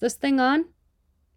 [0.00, 0.64] this thing on?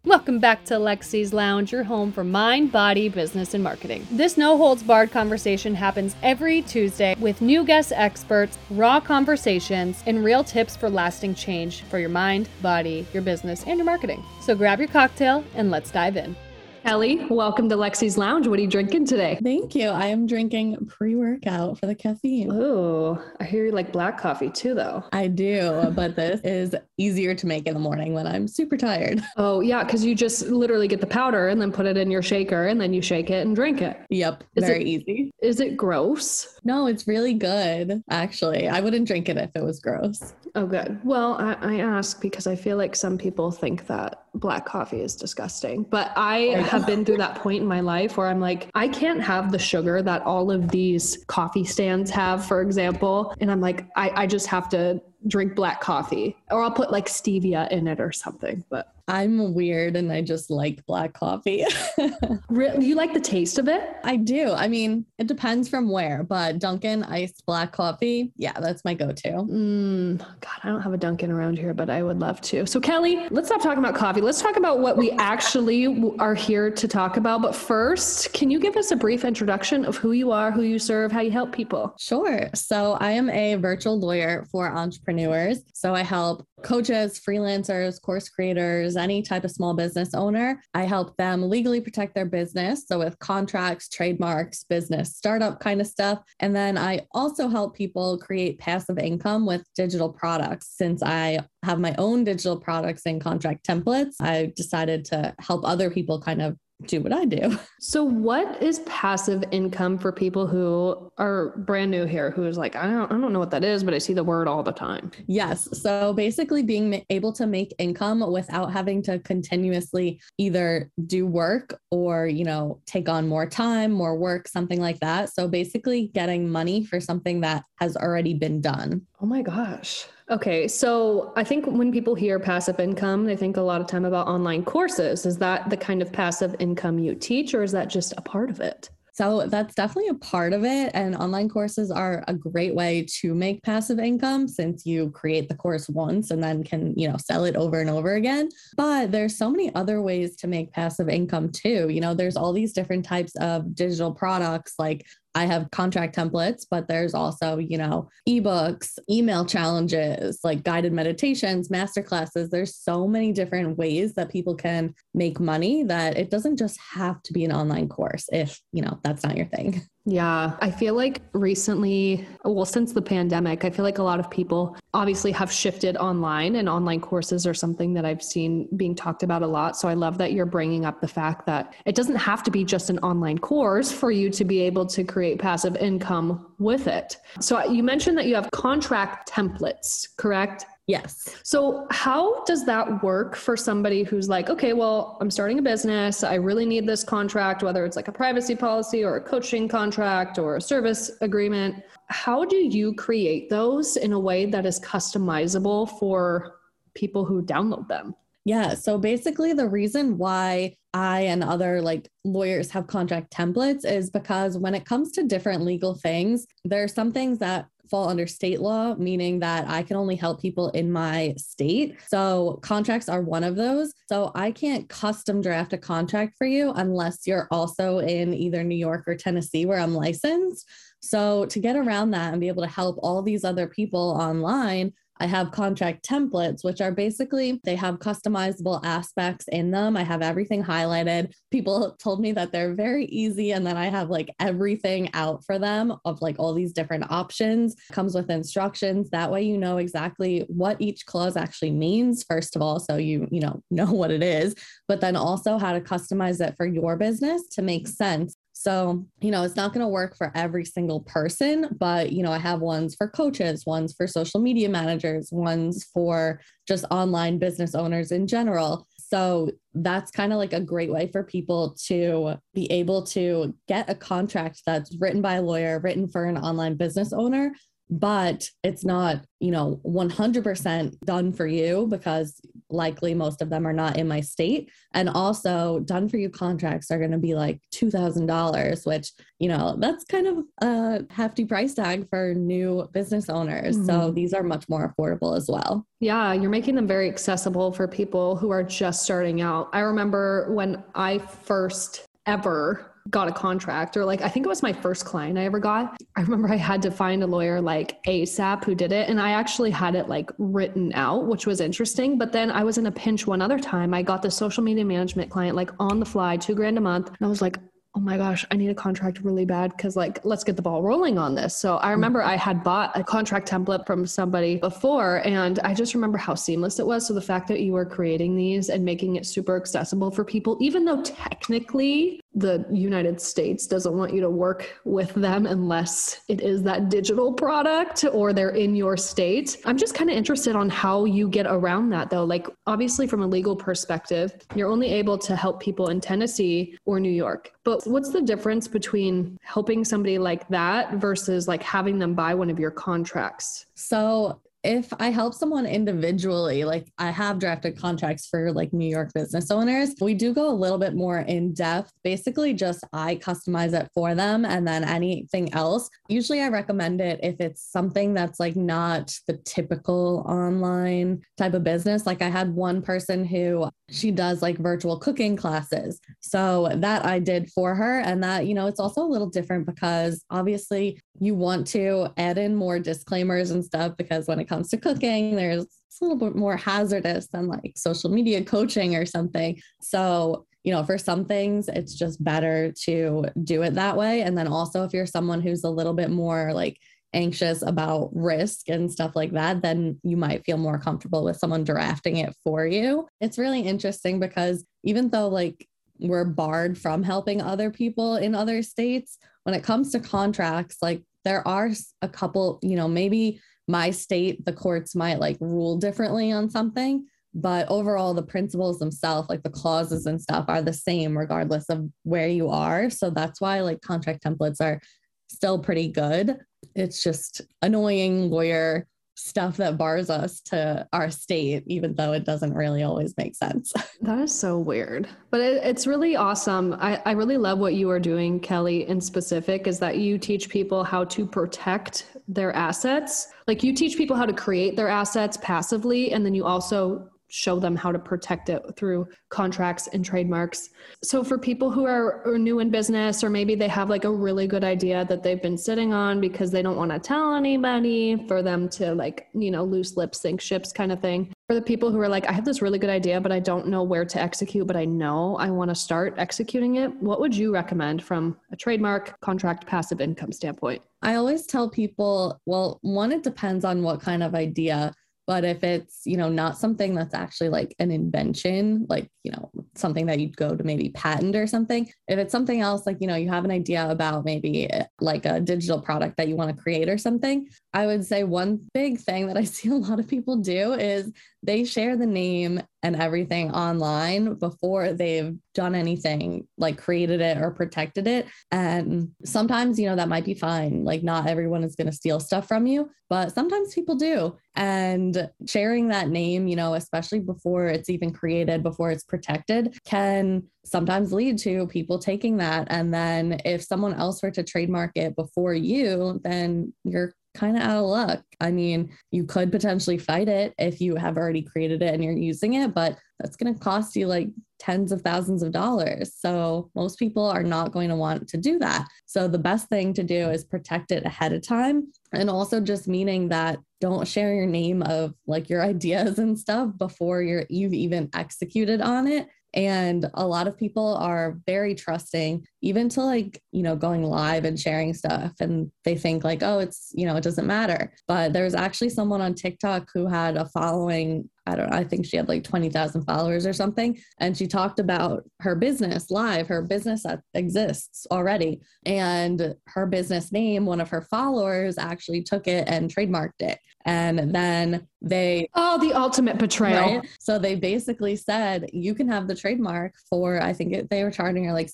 [0.04, 4.06] Welcome back to Lexi's Lounge, your home for mind, body, business, and marketing.
[4.10, 10.24] This no holds barred conversation happens every Tuesday with new guest experts, raw conversations, and
[10.24, 14.22] real tips for lasting change for your mind, body, your business, and your marketing.
[14.42, 16.36] So grab your cocktail and let's dive in.
[16.84, 18.46] Kelli, welcome to Lexi's Lounge.
[18.46, 19.38] What are you drinking today?
[19.42, 19.88] Thank you.
[19.88, 22.52] I am drinking pre workout for the caffeine.
[22.52, 25.02] Oh, I hear you like black coffee too, though.
[25.10, 29.22] I do, but this is easier to make in the morning when I'm super tired.
[29.36, 32.22] Oh, yeah, because you just literally get the powder and then put it in your
[32.22, 33.98] shaker and then you shake it and drink it.
[34.10, 35.32] Yep, is very it, easy.
[35.42, 36.60] Is it gross?
[36.62, 38.68] No, it's really good, actually.
[38.68, 40.34] I wouldn't drink it if it was gross.
[40.54, 41.00] Oh, good.
[41.04, 45.16] Well, I, I ask because I feel like some people think that black coffee is
[45.16, 45.84] disgusting.
[45.84, 49.22] But I have been through that point in my life where I'm like, I can't
[49.22, 53.34] have the sugar that all of these coffee stands have, for example.
[53.40, 57.06] And I'm like, I, I just have to drink black coffee or I'll put like
[57.06, 58.64] stevia in it or something.
[58.70, 61.64] But I'm weird and I just like black coffee.
[61.98, 63.96] Do you like the taste of it?
[64.02, 64.52] I do.
[64.52, 69.12] I mean, it depends from where, but Dunkin' iced black coffee, yeah, that's my go
[69.12, 69.28] to.
[69.28, 72.66] Mm, God, I don't have a Dunkin' around here, but I would love to.
[72.66, 74.20] So, Kelli, let's stop talking about coffee.
[74.20, 77.42] Let's talk about what we actually are here to talk about.
[77.42, 80.78] But first, can you give us a brief introduction of who you are, who you
[80.78, 81.94] serve, how you help people?
[81.98, 82.48] Sure.
[82.54, 85.60] So, I am a virtual lawyer for entrepreneurs.
[85.74, 90.60] So, I help coaches, freelancers, course creators, any type of small business owner.
[90.72, 92.86] I help them legally protect their business.
[92.86, 96.20] So, with contracts, trademarks, business startup kind of stuff.
[96.40, 100.74] And then I also help people create passive income with digital products.
[100.76, 105.90] Since I have my own digital products and contract templates, I decided to help other
[105.90, 107.58] people kind of do what I do.
[107.80, 112.86] So, what is passive income for people who are brand new here, who's like, I
[112.86, 115.10] don't, I don't know what that is, but I see the word all the time?
[115.26, 115.68] Yes.
[115.82, 122.26] So, basically, being able to make income without having to continuously either do work or,
[122.26, 125.28] you know, take on more time, more work, something like that.
[125.34, 129.02] So, basically, getting money for something that has already been done.
[129.24, 130.04] Oh my gosh.
[130.28, 134.04] Okay, so I think when people hear passive income, they think a lot of time
[134.04, 135.24] about online courses.
[135.24, 138.50] Is that the kind of passive income you teach, or is that just a part
[138.50, 138.90] of it?
[139.14, 140.90] So that's definitely a part of it.
[140.92, 145.54] And online courses are a great way to make passive income since you create the
[145.54, 148.50] course once and then can, you know, sell it over and over again.
[148.76, 151.88] But there's so many other ways to make passive income too.
[151.88, 156.66] You know, there's all these different types of digital products like I have contract templates,
[156.70, 162.50] but there's also, you know, ebooks, email challenges, like guided meditations, masterclasses.
[162.50, 167.22] There's so many different ways that people can make money that it doesn't just have
[167.24, 169.82] to be an online course if, you know, that's not your thing.
[170.06, 174.30] Yeah, I feel like recently, well, since the pandemic, I feel like a lot of
[174.30, 179.22] people obviously have shifted online, and online courses are something that I've seen being talked
[179.22, 179.78] about a lot.
[179.78, 182.64] So I love that you're bringing up the fact that it doesn't have to be
[182.64, 187.16] just an online course for you to be able to create passive income with it.
[187.40, 190.66] So you mentioned that you have contract templates, correct?
[190.86, 191.34] Yes.
[191.42, 196.22] So, how does that work for somebody who's like, okay, well, I'm starting a business.
[196.22, 200.38] I really need this contract, whether it's like a privacy policy or a coaching contract
[200.38, 201.82] or a service agreement.
[202.08, 206.56] How do you create those in a way that is customizable for
[206.94, 208.14] people who download them?
[208.44, 208.74] Yeah.
[208.74, 214.58] So, basically, the reason why I and other like lawyers have contract templates is because
[214.58, 218.60] when it comes to different legal things, there are some things that fall under state
[218.60, 221.96] law, meaning that I can only help people in my state.
[222.08, 223.92] So contracts are one of those.
[224.08, 228.76] So I can't custom draft a contract for you unless you're also in either New
[228.76, 230.68] York or Tennessee where I'm licensed.
[231.00, 234.92] So to get around that and be able to help all these other people online,
[235.18, 239.96] I have contract templates, which are basically they have customizable aspects in them.
[239.96, 241.32] I have everything highlighted.
[241.50, 245.58] People told me that they're very easy, and then I have like everything out for
[245.58, 247.76] them of like all these different options.
[247.92, 249.10] Comes with instructions.
[249.10, 252.24] That way, you know exactly what each clause actually means.
[252.24, 254.54] First of all, so you you know know what it is,
[254.88, 259.30] but then also how to customize it for your business to make sense so, you
[259.30, 262.60] know, it's not going to work for every single person, but, you know, I have
[262.60, 268.26] ones for coaches, ones for social media managers, ones for just online business owners in
[268.26, 268.88] general.
[268.96, 273.90] So, that's kind of like a great way for people to be able to get
[273.90, 277.52] a contract that's written by a lawyer, written for an online business owner,
[277.90, 282.40] but it's not, you know, 100% done for you because
[282.70, 284.70] likely most of them are not in my state.
[284.92, 289.76] And also, done for you contracts are going to be like $2,000, which, you know,
[289.78, 293.76] that's kind of a hefty price tag for new business owners.
[293.76, 293.86] Mm-hmm.
[293.86, 295.86] So these are much more affordable as well.
[296.00, 299.68] Yeah, you're making them very accessible for people who are just starting out.
[299.72, 304.62] I remember when I first ever got a contract or like I think it was
[304.62, 305.96] my first client I ever got.
[306.16, 309.32] I remember I had to find a lawyer like ASAP who did it and I
[309.32, 312.92] actually had it like written out, which was interesting, but then I was in a
[312.92, 313.92] pinch one other time.
[313.92, 317.08] I got the social media management client like on the fly, 2 grand a month,
[317.08, 317.58] and I was like,
[317.96, 320.82] oh my gosh, I need a contract really bad because like let's get the ball
[320.82, 321.54] rolling on this.
[321.54, 325.94] So I remember I had bought a contract template from somebody before and I just
[325.94, 327.06] remember how seamless it was.
[327.06, 330.56] So the fact that you were creating these and making it super accessible for people,
[330.60, 336.40] even though technically the United States doesn't want you to work with them unless it
[336.40, 339.58] is that digital product or they're in your state.
[339.64, 342.24] I'm just kind of interested on how you get around that though.
[342.24, 346.98] Like obviously from a legal perspective, you're only able to help people in Tennessee or
[346.98, 347.52] New York.
[347.62, 352.50] But what's the difference between helping somebody like that versus like having them buy one
[352.50, 353.66] of your contracts?
[353.74, 359.12] So if I help someone individually, like I have drafted contracts for like New York
[359.14, 361.92] business owners, we do go a little bit more in depth.
[362.02, 364.46] Basically, just I customize it for them.
[364.46, 369.36] And then anything else, usually I recommend it if it's something that's like not the
[369.44, 372.06] typical online type of business.
[372.06, 376.00] Like I had one person who she does like virtual cooking classes.
[376.20, 378.00] So that I did for her.
[378.00, 382.38] And that, you know, it's also a little different because obviously you want to add
[382.38, 386.18] in more disclaimers and stuff because when it comes to cooking, there's it's a little
[386.18, 389.60] bit more hazardous than like social media coaching or something.
[389.80, 394.22] So, you know, for some things, it's just better to do it that way.
[394.22, 396.78] And then also, if you're someone who's a little bit more like
[397.12, 401.62] anxious about risk and stuff like that, then you might feel more comfortable with someone
[401.62, 403.06] drafting it for you.
[403.20, 405.68] It's really interesting because even though like
[406.00, 411.04] we're barred from helping other people in other states, when it comes to contracts, like
[411.24, 411.70] there are
[412.02, 417.06] a couple, you know, maybe my state, the courts might like rule differently on something,
[417.34, 421.88] but overall, the principles themselves, like the clauses and stuff, are the same regardless of
[422.04, 422.90] where you are.
[422.90, 424.80] So that's why like contract templates are
[425.28, 426.38] still pretty good.
[426.76, 432.52] It's just annoying lawyer stuff that bars us to our state, even though it doesn't
[432.52, 433.72] really always make sense.
[434.00, 435.08] That is so weird.
[435.30, 436.74] But it, it's really awesome.
[436.78, 440.50] I, I really love what you are doing, Kelli, in specific, is that you teach
[440.50, 443.28] people how to protect their assets.
[443.46, 447.58] Like you teach people how to create their assets passively, and then you also show
[447.58, 450.70] them how to protect it through contracts and trademarks.
[451.02, 454.10] So for people who are, are, new in business or maybe they have like a
[454.10, 458.24] really good idea that they've been sitting on because they don't want to tell anybody
[458.28, 461.32] for them to like, you know, loose lips sink ships kind of thing.
[461.48, 463.68] For the people who are like I have this really good idea but I don't
[463.68, 467.36] know where to execute but I know I want to start executing it, what would
[467.36, 470.82] you recommend from a trademark, contract, passive income standpoint?
[471.02, 474.94] I always tell people, well, one it depends on what kind of idea
[475.26, 479.50] but if it's, you know, not something that's actually like an invention, like, you know,
[479.74, 483.06] something that you'd go to maybe patent or something, if it's something else, like, you
[483.06, 486.54] know, you have an idea about maybe eh, like a digital product that you want
[486.54, 489.98] to create or something, I would say one big thing that I see a lot
[489.98, 491.12] of people do is
[491.42, 497.50] they share the name and everything online before they've done anything like created it or
[497.50, 498.26] protected it.
[498.50, 500.84] And sometimes, you know, that might be fine.
[500.84, 504.36] Like, not everyone is going to steal stuff from you, but sometimes people do.
[504.54, 510.44] And sharing that name, you know, especially before it's even created, before it's protected, can
[510.64, 512.68] sometimes lead to people taking that.
[512.70, 517.62] And then if someone else were to trademark it before you, then you're kind of
[517.62, 518.22] out of luck.
[518.40, 522.12] I mean, you could potentially fight it if you have already created it and you're
[522.12, 526.14] using it, but that's going to cost you like tens of thousands of dollars.
[526.16, 528.86] So most people are not going to want to do that.
[529.06, 531.92] So the best thing to do is protect it ahead of time.
[532.12, 536.70] And also just meaning that don't share your name of like your ideas and stuff
[536.78, 542.46] before you're you've even executed on it and a lot of people are very trusting,
[542.64, 545.32] even to like, you know, going live and sharing stuff.
[545.38, 547.92] And they think like, oh, it's, you know, it doesn't matter.
[548.08, 551.84] But there was actually someone on TikTok who had a following I don't know, I
[551.84, 553.98] think she had like 20,000 followers or something.
[554.18, 558.62] And she talked about her business live, her business that exists already.
[558.86, 563.58] And her business name, one of her followers actually took it and trademarked it.
[563.84, 565.50] And then they.
[565.54, 567.00] Oh, the ultimate betrayal.
[567.00, 567.08] Right?
[567.20, 571.10] So they basically said, you can have the trademark for, I think it, they were
[571.10, 571.68] charging her like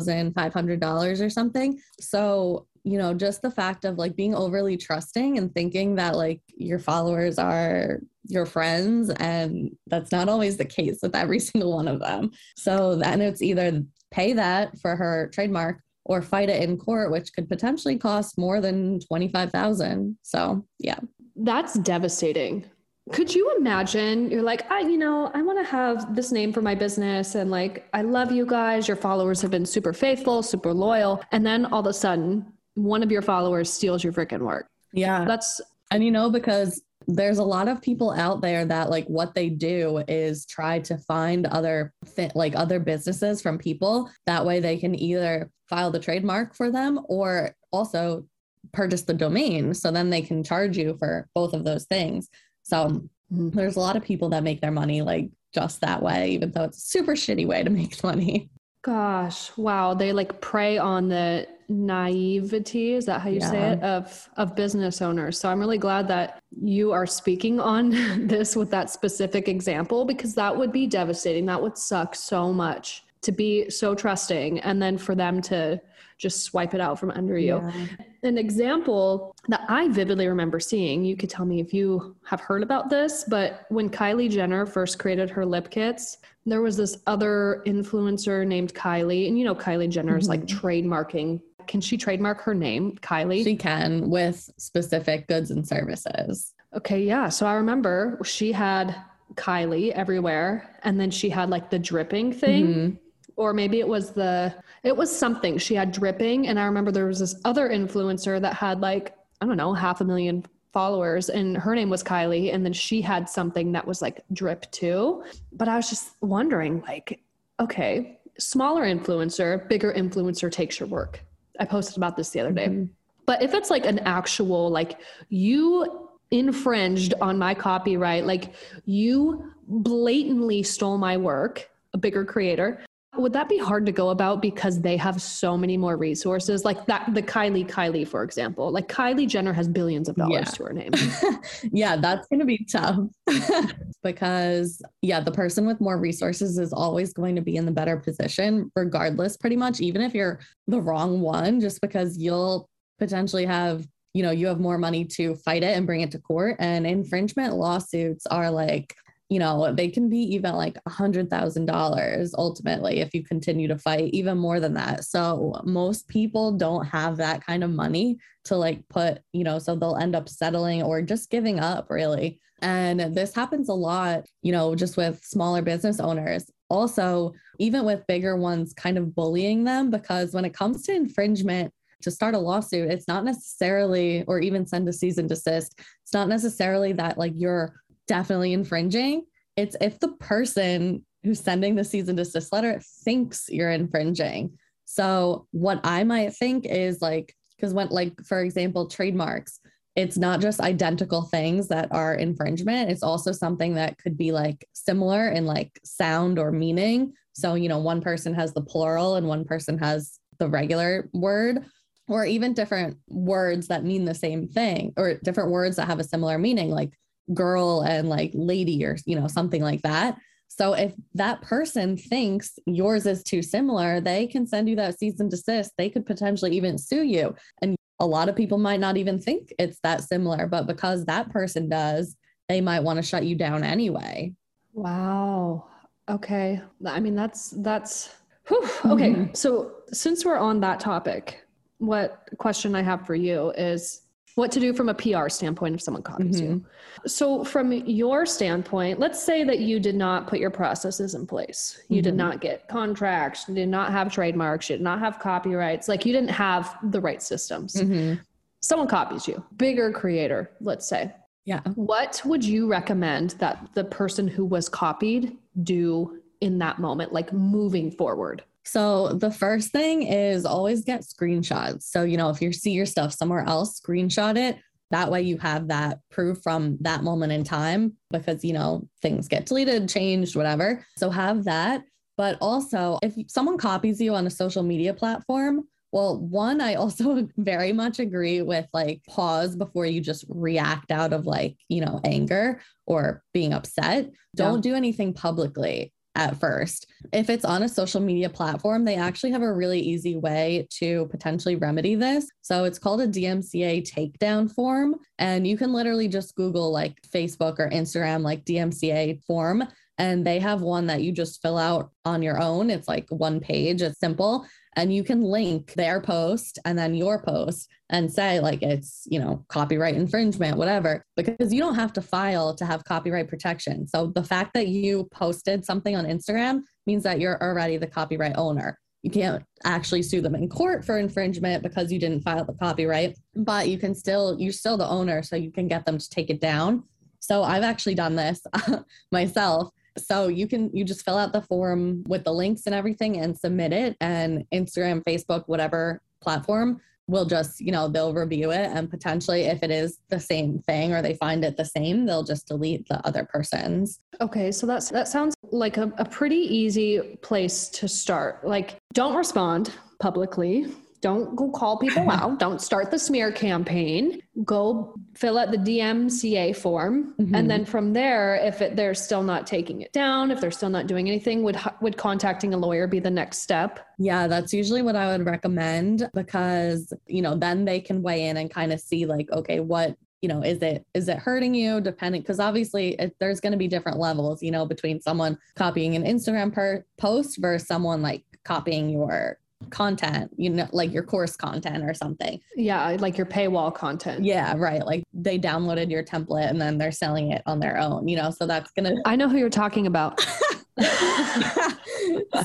[0.00, 1.80] $17,500 or something.
[2.00, 6.40] So you know, just the fact of like being overly trusting and thinking that like
[6.56, 9.10] your followers are your friends.
[9.10, 12.30] And that's not always the case with every single one of them.
[12.56, 17.32] So then it's either pay that for her trademark or fight it in court, which
[17.32, 20.16] could potentially cost more than 25,000.
[20.22, 20.98] So yeah.
[21.36, 22.64] That's devastating.
[23.12, 26.62] Could you imagine you're like, I, you know, I want to have this name for
[26.62, 28.86] my business and like, I love you guys.
[28.86, 31.22] Your followers have been super faithful, super loyal.
[31.32, 34.66] And then all of a sudden, one of your followers steals your freaking work.
[34.92, 35.24] Yeah.
[35.24, 39.34] That's, and you know, because there's a lot of people out there that like what
[39.34, 41.92] they do is try to find other
[42.34, 47.00] like other businesses from people that way they can either file the trademark for them
[47.08, 48.26] or also
[48.72, 52.28] purchase the domain so then they can charge you for both of those things
[52.70, 52.86] so
[53.32, 53.50] mm-hmm.
[53.50, 56.64] there's a lot of people that make their money like just that way, even though
[56.64, 58.50] it's a super shitty way to make money.
[58.82, 59.92] Gosh, wow.
[59.92, 63.50] They like prey on the naivety, is that how you yeah.
[63.50, 65.38] say it, of of business owners.
[65.38, 67.90] So I'm really glad that you are speaking on
[68.26, 71.44] this with that specific example because that would be devastating.
[71.46, 75.78] That would suck so much to be so trusting and then for them to
[76.20, 77.60] just swipe it out from under you.
[77.64, 77.86] Yeah.
[78.22, 82.62] An example that I vividly remember seeing, you could tell me if you have heard
[82.62, 87.62] about this, but when Kylie Jenner first created her lip kits, there was this other
[87.66, 90.42] influencer named Kylie, and you know, Kylie Jenner is mm-hmm.
[90.42, 91.40] like trademarking.
[91.66, 93.42] Can she trademark her name, Kylie?
[93.42, 96.52] She can with specific goods and services.
[96.76, 97.30] Okay, yeah.
[97.30, 98.94] So I remember she had
[99.34, 102.66] Kylie everywhere, and then she had like the dripping thing.
[102.66, 102.96] Mm-hmm
[103.40, 106.48] or maybe it was the it was something she had dripping.
[106.48, 110.02] And i remember there was this other influencer that had like i don't know half
[110.02, 114.02] a million followers and her name was kylie and then she had something that was
[114.02, 115.24] like drip too.
[115.52, 117.20] But i was just wondering like
[117.58, 121.24] okay smaller influencer bigger influencer takes your work.
[121.58, 122.68] I posted about this the other day.
[122.68, 122.84] Mm-hmm.
[123.24, 128.54] but if it's like an actual like you infringed on my copyright like
[128.84, 132.80] you blatantly stole my work a bigger creator
[133.16, 136.64] would that be hard to go about because they have so many more resources?
[136.64, 140.44] Like that, the Kylie Kylie, for example, like Kylie Jenner has billions of dollars yeah.
[140.44, 140.90] to her name.
[141.72, 142.98] yeah, that's going to be tough
[144.02, 147.96] because, yeah, the person with more resources is always going to be in the better
[147.96, 150.38] position, regardless, pretty much, even if you're
[150.68, 155.34] the wrong one, just because you'll potentially have you know you have more money to
[155.36, 158.94] fight it and bring it to court and infringement lawsuits are like
[159.30, 163.68] you know, they can be even like a hundred thousand dollars ultimately if you continue
[163.68, 165.04] to fight, even more than that.
[165.04, 169.76] So most people don't have that kind of money to like put, you know, so
[169.76, 172.40] they'll end up settling or just giving up really.
[172.60, 176.50] And this happens a lot, you know, just with smaller business owners.
[176.68, 181.72] Also, even with bigger ones, kind of bullying them because when it comes to infringement,
[182.02, 186.14] to start a lawsuit, it's not necessarily, or even send a cease and desist, it's
[186.14, 187.74] not necessarily that like you're
[188.10, 189.22] definitely infringing.
[189.56, 194.58] It's if the person who's sending the cease and desist letter thinks you're infringing.
[194.84, 199.60] So what I might think is like, because when like, for example, trademarks,
[199.94, 202.90] it's not just identical things that are infringement.
[202.90, 207.12] It's also something that could be like similar in like sound or meaning.
[207.34, 211.64] So, you know, one person has the plural and one person has the regular word,
[212.08, 216.04] or even different words that mean the same thing, or different words that have a
[216.04, 216.70] similar meaning.
[216.70, 216.90] Like
[217.34, 220.16] girl and like lady or you know something like that.
[220.48, 225.20] So if that person thinks yours is too similar they can send you that cease
[225.20, 225.72] and desist.
[225.78, 227.34] They could potentially even sue you.
[227.62, 231.30] And a lot of people might not even think it's that similar but because that
[231.30, 232.16] person does
[232.48, 234.34] they might want to shut you down anyway.
[234.72, 235.66] Wow.
[236.08, 236.60] Okay.
[236.84, 238.14] I mean that's that's
[238.48, 238.62] whew.
[238.86, 239.10] okay.
[239.10, 239.34] Mm-hmm.
[239.34, 241.46] so since we're on that topic
[241.78, 244.02] what question i have for you is
[244.34, 246.52] what to do from a PR standpoint if someone copies mm-hmm.
[246.52, 246.66] you.
[247.06, 251.82] So, from your standpoint, let's say that you did not put your processes in place.
[251.88, 252.02] You mm-hmm.
[252.04, 256.06] did not get contracts, you did not have trademarks, you did not have copyrights, like
[256.06, 257.74] you didn't have the right systems.
[257.74, 258.20] Mm-hmm.
[258.60, 261.12] Someone copies you, bigger creator, let's say.
[261.44, 261.60] Yeah.
[261.74, 267.32] What would you recommend that the person who was copied do in that moment, like
[267.32, 268.44] moving forward?
[268.64, 271.82] So the first thing is always get screenshots.
[271.84, 274.58] So, you know, if you see your stuff somewhere else, screenshot it.
[274.90, 279.28] That way you have that proof from that moment in time because, you know, things
[279.28, 280.84] get deleted, changed, whatever.
[280.96, 281.84] So have that.
[282.16, 287.28] But also, if someone copies you on a social media platform, well, one, I also
[287.36, 292.00] very much agree with like pause before you just react out of like, you know,
[292.04, 294.10] anger or being upset.
[294.36, 294.72] Don't yeah.
[294.72, 296.86] do anything publicly at first.
[297.12, 301.06] If it's on a social media platform, they actually have a really easy way to
[301.06, 302.28] potentially remedy this.
[302.42, 304.96] So it's called a DMCA takedown form.
[305.18, 309.64] And you can literally just Google like Facebook or Instagram, like DMCA form.
[309.98, 312.70] And they have one that you just fill out on your own.
[312.70, 314.46] It's like one page, it's simple
[314.76, 319.18] and you can link their post and then your post and say like it's you
[319.18, 323.86] know copyright infringement whatever because you don't have to file to have copyright protection.
[323.86, 328.36] So the fact that you posted something on instagram means that you're already the copyright
[328.36, 328.78] owner.
[329.02, 333.16] You can't actually sue them in court for infringement because you didn't file the copyright
[333.34, 336.30] but you can still you're still the owner so you can get them to take
[336.30, 336.84] it down.
[337.22, 338.40] So i've actually done this
[339.12, 343.18] myself so you can you just fill out the form with the links and everything
[343.18, 348.70] and submit it and Instagram, Facebook, whatever platform will just, you know, they'll review it
[348.72, 352.22] and potentially if it is the same thing or they find it the same, they'll
[352.22, 354.00] just delete the other person's.
[354.20, 358.46] Okay, so that's that sounds like a, a pretty easy place to start.
[358.46, 362.38] Like don't respond publicly don't go call people out.
[362.38, 364.20] Don't start the smear campaign.
[364.44, 367.34] Go fill out the DMCA form, mm-hmm.
[367.34, 370.70] and then from there, if it, they're still not taking it down, if they're still
[370.70, 373.80] not doing anything, would would contacting a lawyer be the next step?
[373.98, 378.36] Yeah, that's usually what I would recommend because you know then they can weigh in
[378.36, 381.80] and kind of see like, okay, what you know is it is it hurting you
[381.80, 385.96] depending because obviously it, there's going to be different levels you know between someone copying
[385.96, 389.38] an instagram per post versus someone like copying your
[389.68, 392.40] content, you know, like your course content or something.
[392.56, 394.24] Yeah, like your paywall content.
[394.24, 394.84] Yeah, right.
[394.84, 398.30] Like they downloaded your template and then they're selling it on their own, you know,
[398.30, 399.02] so that's going to.
[399.04, 400.20] I know who you're talking about.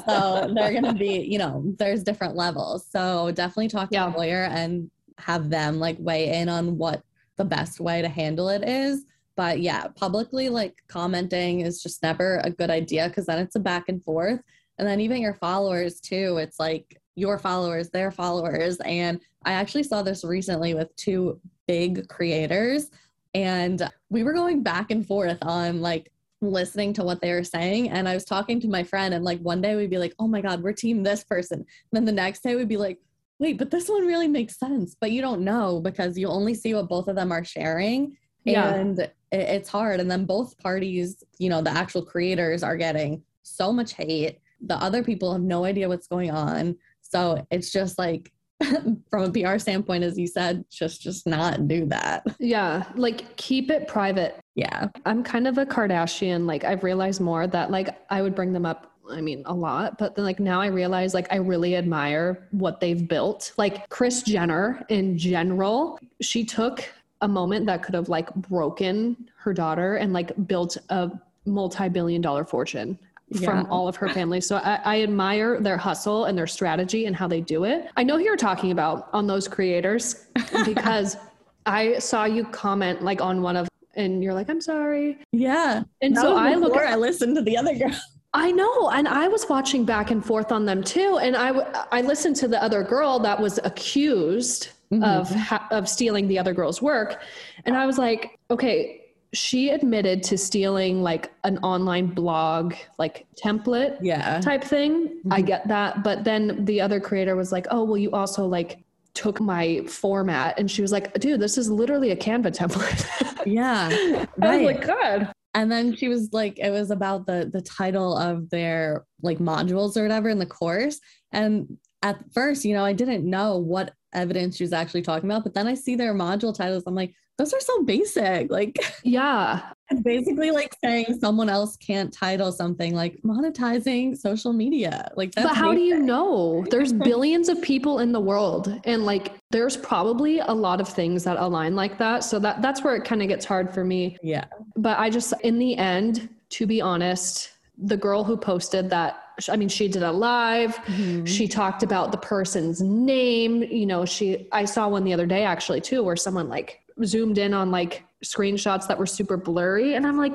[0.05, 2.85] so they're going to be, you know, there's different levels.
[2.89, 4.13] So definitely talk to yeah.
[4.13, 7.01] a lawyer and have them like weigh in on what
[7.37, 9.05] the best way to handle it is.
[9.37, 13.59] But yeah, publicly like commenting is just never a good idea because then it's a
[13.59, 14.41] back and forth.
[14.77, 18.77] And then even your followers too, it's like your followers, their followers.
[18.85, 22.89] And I actually saw this recently with two big creators.
[23.33, 27.89] And we were going back and forth on like listening to what they were saying.
[27.89, 30.27] And I was talking to my friend, and like one day we'd be like, oh
[30.27, 31.59] my God, we're team this person.
[31.59, 32.99] And then the next day we'd be like,
[33.39, 34.95] wait, but this one really makes sense.
[34.99, 38.15] But you don't know because you only see what both of them are sharing.
[38.45, 38.73] Yeah.
[38.73, 39.99] And it's hard.
[39.99, 44.39] And then both parties, you know, the actual creators are getting so much hate.
[44.61, 46.77] The other people have no idea what's going on.
[47.15, 48.33] So it's just like
[49.09, 52.25] from a PR standpoint, as you said, just just not do that.
[52.39, 54.37] Yeah, like keep it private.
[54.55, 56.45] Yeah, I'm kind of a Kardashian.
[56.45, 58.91] Like I've realized more that like I would bring them up.
[59.09, 62.81] I mean, a lot, but then like now I realize like I really admire what
[62.81, 63.53] they've built.
[63.55, 66.83] Like Kris Jenner in general, she took
[67.21, 71.11] a moment that could have like broken her daughter and like built a
[71.45, 72.97] multi-billion dollar fortune
[73.29, 73.49] yeah.
[73.49, 74.41] from all of her family.
[74.41, 77.89] So I, I, admire their hustle and their strategy and how they do it.
[77.97, 80.27] I know who you're talking about on those creators
[80.65, 81.17] because
[81.65, 85.17] I saw you comment like on one of and you're like, I'm sorry.
[85.31, 85.83] Yeah.
[86.01, 87.91] And that so I look at, I listened to the other girl.
[88.33, 91.51] I know, and I was watching back and forth on them too, and I
[91.93, 95.03] I listened to the other girl that was accused mm-hmm.
[95.05, 95.33] of
[95.71, 97.21] of stealing the other girl's work,
[97.63, 103.97] and I was like, okay, she admitted to stealing like an online blog like template
[104.01, 104.39] yeah.
[104.39, 105.07] type thing.
[105.07, 105.33] Mm-hmm.
[105.33, 108.85] i get that but then the other creator was like oh well you also like
[109.13, 110.59] took my format.
[110.59, 113.05] And she was like dude this is literally a canva template.
[113.45, 114.27] Yeah right.
[114.41, 115.31] i was like god.
[115.53, 119.95] And then she was like it was about the the title of their like modules
[119.95, 120.99] or whatever in the course.
[121.31, 125.43] And at first you know i didn't know what evidence she was actually talking about
[125.43, 126.83] but then i see their module titles.
[126.85, 128.49] I'm like those are so basic.
[128.49, 129.71] Like, yeah.
[130.03, 135.11] basically like saying someone else can't title something like monetizing social media.
[135.15, 135.77] Like, but how basic.
[135.77, 136.65] do you know?
[136.69, 141.23] There's billions of people in the world, and like, there's probably a lot of things
[141.25, 142.23] that align like that.
[142.23, 144.17] So that that's where it kind of gets hard for me.
[144.23, 144.45] Yeah.
[144.77, 149.57] But I just, in the end, to be honest, the girl who posted that I
[149.57, 150.77] mean, she did a live.
[150.85, 151.25] Mm-hmm.
[151.25, 153.63] She talked about the person's name.
[153.63, 157.37] You know, she, I saw one the other day actually too, where someone like zoomed
[157.37, 159.95] in on like screenshots that were super blurry.
[159.95, 160.33] And I'm like,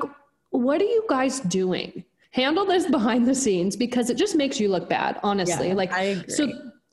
[0.51, 2.03] what are you guys doing?
[2.31, 5.69] Handle this behind the scenes because it just makes you look bad, honestly.
[5.69, 5.91] Yeah, like,
[6.29, 6.49] so,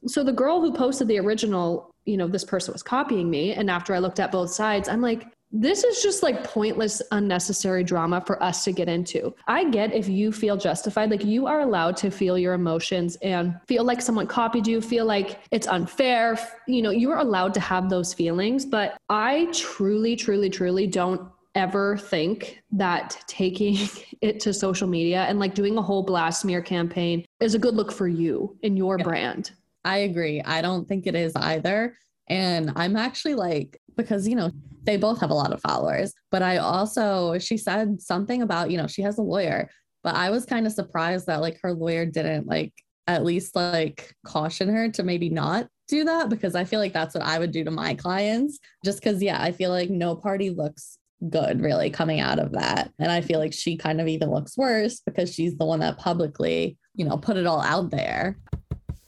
[0.06, 3.52] so the girl who posted the original, you know, this person was copying me.
[3.52, 7.82] And after I looked at both sides, I'm like, this is just like pointless, unnecessary
[7.82, 9.34] drama for us to get into.
[9.46, 13.58] I get if you feel justified, like you are allowed to feel your emotions and
[13.66, 16.38] feel like someone copied you, feel like it's unfair.
[16.66, 21.22] You know, you are allowed to have those feelings, but I truly, truly, truly don't
[21.54, 23.88] ever think that taking
[24.20, 27.74] it to social media and like doing a whole blast smear campaign is a good
[27.74, 29.04] look for you and your yeah.
[29.04, 29.50] brand.
[29.84, 30.42] I agree.
[30.42, 31.96] I don't think it is either.
[32.28, 34.50] And I'm actually like, because, you know,
[34.88, 38.78] they both have a lot of followers, but I also, she said something about, you
[38.78, 39.68] know, she has a lawyer,
[40.02, 42.72] but I was kind of surprised that like her lawyer didn't like
[43.06, 47.14] at least like caution her to maybe not do that because I feel like that's
[47.14, 48.58] what I would do to my clients.
[48.82, 50.96] Just because, yeah, I feel like no party looks
[51.28, 52.90] good really coming out of that.
[52.98, 55.98] And I feel like she kind of even looks worse because she's the one that
[55.98, 58.38] publicly, you know, put it all out there.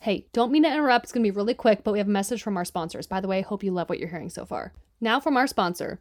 [0.00, 1.06] Hey, don't mean to interrupt.
[1.06, 3.06] It's going to be really quick, but we have a message from our sponsors.
[3.06, 4.74] By the way, hope you love what you're hearing so far.
[5.02, 5.98] Now from our sponsor.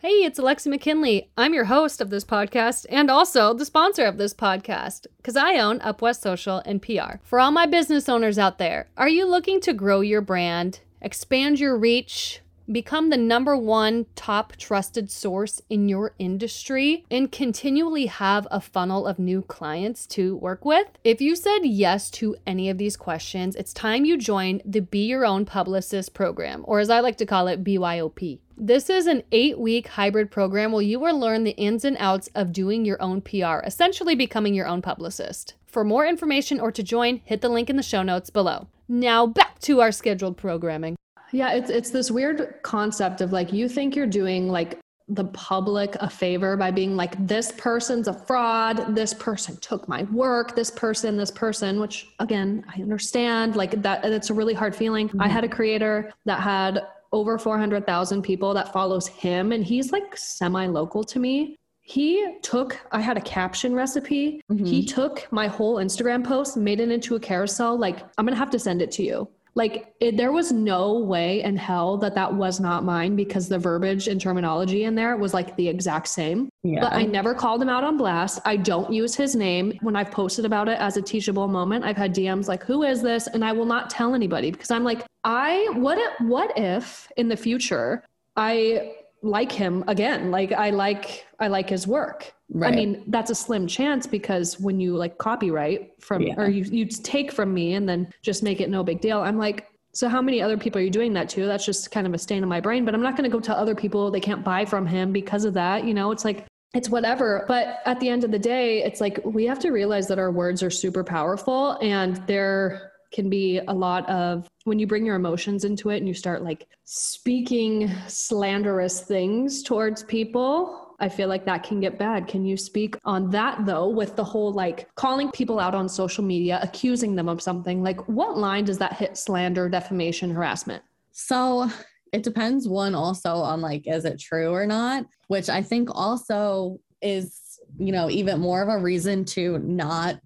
[0.00, 1.30] Hey, it's Alexi McKinley.
[1.38, 5.58] I'm your host of this podcast and also the sponsor of this podcast because I
[5.58, 7.16] own Up West Social and PR.
[7.22, 11.58] For all my business owners out there, are you looking to grow your brand, expand
[11.58, 18.48] your reach, Become the number one top trusted source in your industry and continually have
[18.50, 20.88] a funnel of new clients to work with.
[21.04, 25.06] If you said yes to any of these questions, it's time you join the Be
[25.06, 28.40] Your Own Publicist program, or as I like to call it, BYOP.
[28.56, 32.28] This is an eight week hybrid program where you will learn the ins and outs
[32.34, 35.54] of doing your own PR, essentially becoming your own publicist.
[35.66, 38.66] For more information or to join, hit the link in the show notes below.
[38.88, 40.96] Now back to our scheduled programming.
[41.32, 45.94] Yeah, it's it's this weird concept of like you think you're doing like the public
[46.00, 50.70] a favor by being like this person's a fraud, this person took my work, this
[50.70, 55.08] person, this person, which again, I understand like that it's a really hard feeling.
[55.08, 55.22] Mm-hmm.
[55.22, 60.16] I had a creator that had over 400,000 people that follows him and he's like
[60.16, 64.64] semi local to me he took i had a caption recipe mm-hmm.
[64.64, 68.50] he took my whole instagram post made it into a carousel like i'm gonna have
[68.50, 72.32] to send it to you like it, there was no way in hell that that
[72.32, 76.48] was not mine because the verbiage and terminology in there was like the exact same.
[76.62, 76.80] Yeah.
[76.80, 78.40] but i never called him out on blast.
[78.44, 79.78] I don't use his name.
[79.80, 83.02] When i've posted about it as a teachable moment i've had dms like who is
[83.02, 83.26] this?
[83.26, 87.28] And i will not tell anybody because i'm like i what if what if in
[87.28, 88.04] the future
[88.36, 92.72] i like him again like i like i like his work right.
[92.72, 96.34] i mean that's a slim chance because when you like copyright from yeah.
[96.36, 99.38] or you, you take from me and then just make it no big deal i'm
[99.38, 102.14] like so how many other people are you doing that to that's just kind of
[102.14, 104.20] a stain on my brain but i'm not going to go tell other people they
[104.20, 107.44] can't buy from him because of that you know it's like it's whatever.
[107.48, 110.30] But at the end of the day, it's like we have to realize that our
[110.30, 115.16] words are super powerful and they're can be a lot of when you bring your
[115.16, 120.94] emotions into it and you start like speaking slanderous things towards people.
[121.00, 122.28] I feel like that can get bad.
[122.28, 126.22] Can you speak on that though, with the whole like calling people out on social
[126.22, 127.82] media, accusing them of something?
[127.82, 130.82] Like, what line does that hit slander, defamation, harassment?
[131.12, 131.70] So
[132.12, 135.06] it depends, one also on like, is it true or not?
[135.28, 140.20] Which I think also is, you know, even more of a reason to not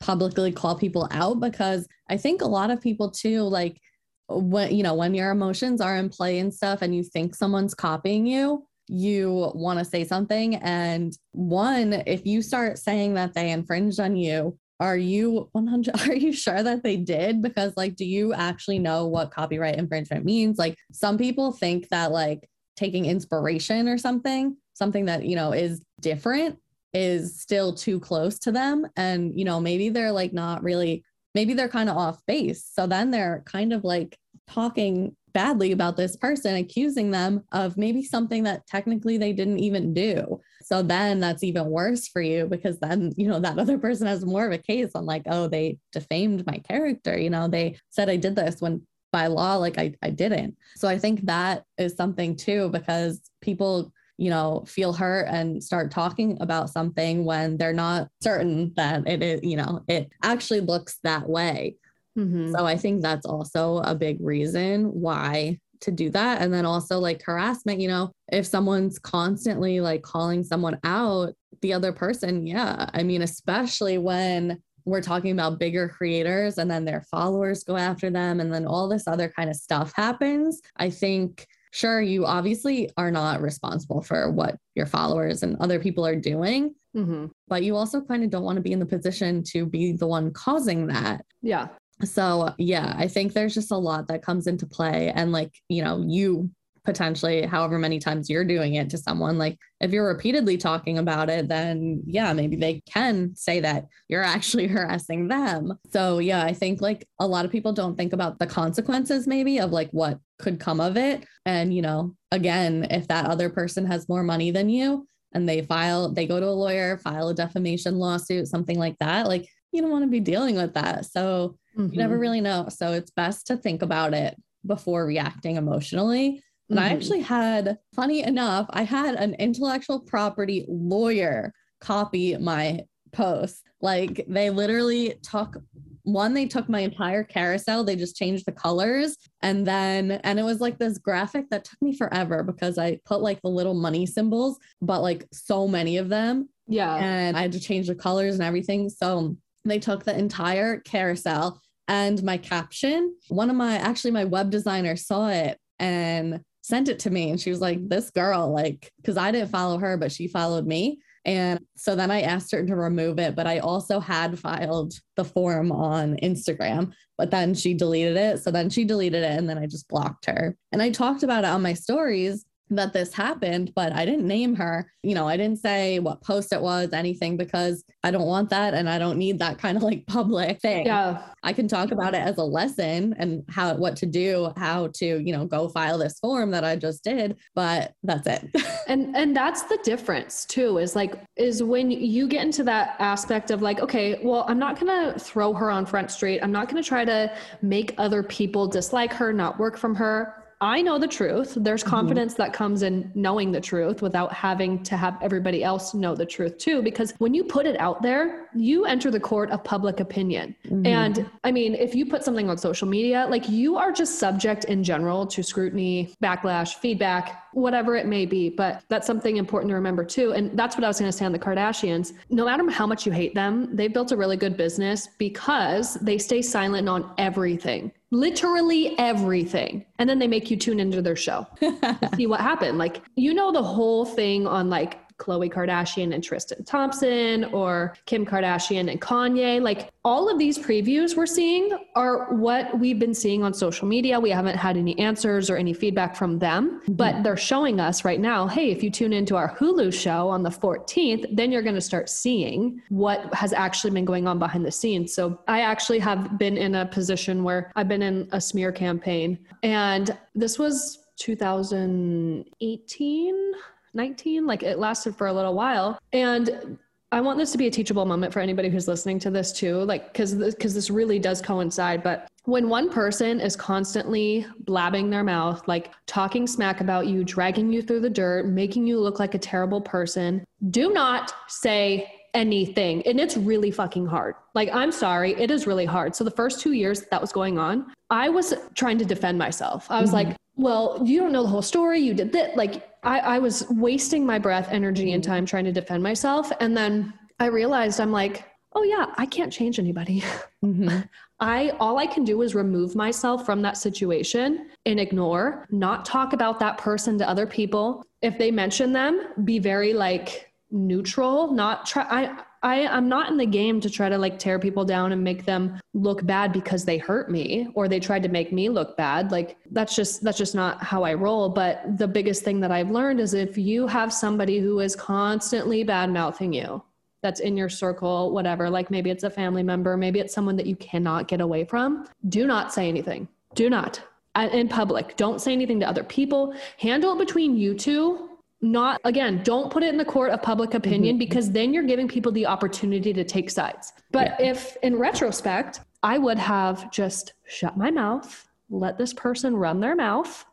[0.00, 3.80] publicly call people out because I think a lot of people too, like
[4.28, 7.74] when, you know, when your emotions are in play and stuff and you think someone's
[7.74, 10.56] copying you, you want to say something.
[10.56, 16.14] And one, if you start saying that they infringed on you, are you 100 are
[16.14, 20.58] you sure that they did because like do you actually know what copyright infringement means
[20.58, 25.82] like some people think that like taking inspiration or something something that you know is
[26.00, 26.58] different
[26.94, 28.86] is still too close to them.
[28.96, 32.68] And you know maybe they're like not really maybe they're kind of off base.
[32.72, 34.18] So then they're kind of like
[34.48, 39.92] talking badly about this person accusing them of maybe something that technically they didn't even
[39.92, 40.40] do.
[40.62, 44.24] So then that's even worse for you because then you know that other person has
[44.24, 47.18] more of a case on like oh they defamed my character.
[47.18, 48.80] You know they said i did this when
[49.12, 50.56] by law like i, I didn't.
[50.76, 55.90] So i think that is something too because people you know, feel hurt and start
[55.90, 60.98] talking about something when they're not certain that it is, you know, it actually looks
[61.02, 61.76] that way.
[62.18, 62.52] Mm-hmm.
[62.52, 66.40] So I think that's also a big reason why to do that.
[66.40, 71.74] And then also like harassment, you know, if someone's constantly like calling someone out, the
[71.74, 72.88] other person, yeah.
[72.94, 78.08] I mean, especially when we're talking about bigger creators and then their followers go after
[78.08, 80.60] them and then all this other kind of stuff happens.
[80.76, 86.06] I think sure, you obviously are not responsible for what your followers and other people
[86.06, 87.26] are doing, mm-hmm.
[87.48, 90.06] but you also kind of don't want to be in the position to be the
[90.06, 91.22] one causing that.
[91.42, 91.68] Yeah.
[92.02, 95.12] So, yeah, I think there's just a lot that comes into play.
[95.14, 96.50] And like, you know, you
[96.86, 101.28] potentially however many times you're doing it to someone like if you're repeatedly talking about
[101.28, 106.54] it then yeah maybe they can say that you're actually harassing them so yeah i
[106.54, 110.18] think like a lot of people don't think about the consequences maybe of like what
[110.38, 114.50] could come of it and you know again, if that other person has more money
[114.50, 118.78] than you and they file, they go to a lawyer, file a defamation lawsuit, something
[118.78, 121.06] like that, like you don't want to be dealing with that.
[121.06, 121.92] So mm-hmm.
[121.92, 122.20] you never mm-hmm.
[122.20, 122.68] really know.
[122.68, 126.42] So it's best to think about it before reacting emotionally.
[126.68, 126.88] And mm-hmm.
[126.88, 132.80] I actually had, funny enough, I had an intellectual property lawyer copy my
[133.12, 133.62] post.
[133.80, 135.56] Like they literally took
[136.02, 139.16] one, they took my entire carousel, they just changed the colors.
[139.42, 143.22] And then, and it was like this graphic that took me forever because I put
[143.22, 146.48] like the little money symbols, but like so many of them.
[146.68, 146.94] Yeah.
[146.94, 148.88] And I had to change the colors and everything.
[148.88, 153.16] So they took the entire carousel and my caption.
[153.28, 157.30] One of my, actually, my web designer saw it and sent it to me.
[157.30, 160.66] And she was like, This girl, like, because I didn't follow her, but she followed
[160.66, 160.98] me.
[161.24, 165.24] And so then I asked her to remove it, but I also had filed the
[165.24, 168.42] form on Instagram, but then she deleted it.
[168.42, 170.56] So then she deleted it and then I just blocked her.
[170.72, 174.54] And I talked about it on my stories that this happened, but I didn't name
[174.56, 174.90] her.
[175.02, 178.74] You know, I didn't say what post it was, anything, because I don't want that
[178.74, 180.86] and I don't need that kind of like public thing.
[180.86, 181.22] Yeah.
[181.42, 185.06] I can talk about it as a lesson and how what to do, how to,
[185.06, 188.50] you know, go file this form that I just did, but that's it.
[188.88, 193.50] and and that's the difference too, is like is when you get into that aspect
[193.50, 196.40] of like, okay, well, I'm not gonna throw her on front street.
[196.40, 200.80] I'm not gonna try to make other people dislike her, not work from her I
[200.80, 201.54] know the truth.
[201.56, 201.90] There's mm-hmm.
[201.90, 202.42] confidence mm-hmm.
[202.42, 206.56] that comes in knowing the truth without having to have everybody else know the truth
[206.56, 206.82] too.
[206.82, 210.56] Because when you put it out there, you enter the court of public opinion.
[210.66, 210.86] Mm-hmm.
[210.86, 214.64] And I mean, if you put something on social media, like you are just subject
[214.64, 218.50] in general to scrutiny, backlash, feedback, whatever it may be.
[218.50, 220.32] But that's something important to remember too.
[220.32, 222.12] And that's what I was going to say on the Kardashians.
[222.28, 226.18] No matter how much you hate them, they've built a really good business because they
[226.18, 229.84] stay silent on everything literally everything.
[229.98, 231.44] And then they make you tune into their show
[232.16, 232.78] see what happened.
[232.78, 238.26] Like, you know, the whole thing on like Khloe Kardashian and Tristan Thompson or Kim
[238.26, 239.60] Kardashian and Kanye.
[239.60, 244.20] Like all of these previews we're seeing are what we've been seeing on social media.
[244.20, 247.22] We haven't had any answers or any feedback from them, but mm-hmm.
[247.22, 250.50] they're showing us right now hey, if you tune into our Hulu show on the
[250.50, 254.72] 14th, then you're going to start seeing what has actually been going on behind the
[254.72, 255.14] scenes.
[255.14, 259.38] So I actually have been in a position where I've been in a smear campaign,
[259.62, 263.52] and this was 2018
[263.96, 266.78] 19 like it lasted for a little while and
[267.12, 269.78] I want this to be a teachable moment for anybody who's listening to this too,
[269.84, 272.02] like because because this really does coincide.
[272.02, 277.72] But when one person is constantly blabbing their mouth, like talking smack about you, dragging
[277.72, 283.06] you through the dirt, making you look like a terrible person, do not say anything.
[283.06, 284.34] And it's really fucking hard.
[284.54, 286.14] Like, I'm sorry, it is really hard.
[286.14, 289.86] So, the first two years that was going on, I was trying to defend myself.
[289.90, 290.28] I was mm-hmm.
[290.28, 292.00] like, well, you don't know the whole story.
[292.00, 292.56] You did that.
[292.56, 296.50] Like, I, I was wasting my breath, energy, and time trying to defend myself.
[296.60, 300.22] And then I realized I'm like, oh, yeah, I can't change anybody.
[300.64, 301.00] Mm-hmm.
[301.40, 306.32] I all I can do is remove myself from that situation and ignore, not talk
[306.32, 308.04] about that person to other people.
[308.22, 313.36] If they mention them, be very like neutral, not try I I, I'm not in
[313.36, 316.84] the game to try to like tear people down and make them look bad because
[316.84, 319.30] they hurt me or they tried to make me look bad.
[319.30, 321.48] Like that's just that's just not how I roll.
[321.48, 325.84] But the biggest thing that I've learned is if you have somebody who is constantly
[325.84, 326.82] bad mouthing you,
[327.22, 330.66] that's in your circle, whatever, like maybe it's a family member, maybe it's someone that
[330.66, 333.26] you cannot get away from, do not say anything.
[333.54, 334.00] Do not.
[334.36, 336.54] In public, don't say anything to other people.
[336.78, 338.35] Handle it between you two
[338.72, 341.20] not again don't put it in the court of public opinion mm-hmm.
[341.20, 344.50] because then you're giving people the opportunity to take sides but yeah.
[344.50, 349.94] if in retrospect i would have just shut my mouth let this person run their
[349.94, 350.44] mouth